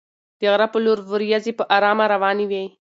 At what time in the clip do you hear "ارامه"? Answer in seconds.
1.75-2.05